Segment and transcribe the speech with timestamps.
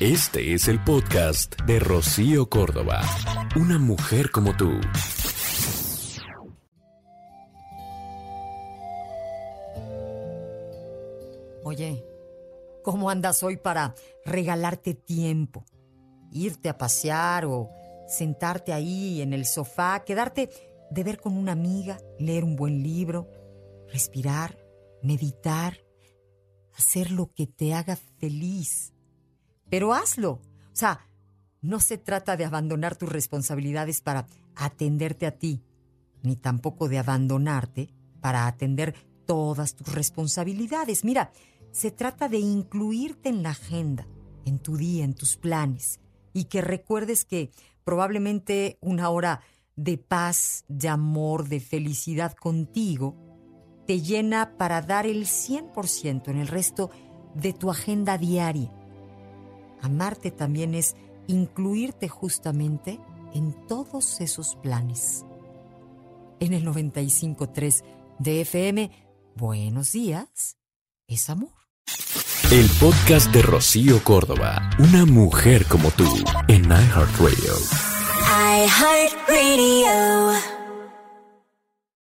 [0.00, 3.00] Este es el podcast de Rocío Córdoba.
[3.54, 4.72] Una mujer como tú.
[11.62, 12.04] Oye,
[12.82, 13.94] ¿cómo andas hoy para
[14.24, 15.64] regalarte tiempo?
[16.32, 17.70] Irte a pasear o
[18.08, 20.50] sentarte ahí en el sofá, quedarte
[20.90, 23.30] de ver con una amiga, leer un buen libro,
[23.92, 24.58] respirar,
[25.04, 25.78] meditar,
[26.72, 28.90] hacer lo que te haga feliz.
[29.74, 30.30] Pero hazlo.
[30.30, 30.40] O
[30.76, 31.00] sea,
[31.60, 35.64] no se trata de abandonar tus responsabilidades para atenderte a ti,
[36.22, 37.88] ni tampoco de abandonarte
[38.20, 38.94] para atender
[39.26, 41.02] todas tus responsabilidades.
[41.02, 41.32] Mira,
[41.72, 44.06] se trata de incluirte en la agenda,
[44.44, 45.98] en tu día, en tus planes,
[46.32, 47.50] y que recuerdes que
[47.82, 49.40] probablemente una hora
[49.74, 53.16] de paz, de amor, de felicidad contigo,
[53.88, 56.92] te llena para dar el 100% en el resto
[57.34, 58.70] de tu agenda diaria.
[59.84, 62.98] Amarte también es incluirte justamente
[63.34, 65.26] en todos esos planes.
[66.40, 67.84] En el 95.3
[68.18, 68.90] de FM,
[69.36, 70.56] buenos días,
[71.06, 71.52] es amor.
[72.50, 74.70] El podcast de Rocío Córdoba.
[74.78, 76.06] Una mujer como tú
[76.48, 77.52] en iHeartRadio.
[78.64, 80.53] iHeartRadio.